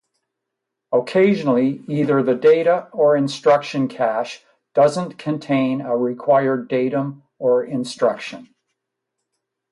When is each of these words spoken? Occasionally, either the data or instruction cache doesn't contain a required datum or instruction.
Occasionally, 0.91 1.83
either 1.87 2.23
the 2.23 2.33
data 2.33 2.89
or 2.91 3.15
instruction 3.15 3.87
cache 3.87 4.43
doesn't 4.73 5.19
contain 5.19 5.81
a 5.81 5.95
required 5.95 6.67
datum 6.69 7.21
or 7.37 7.63
instruction. 7.63 8.49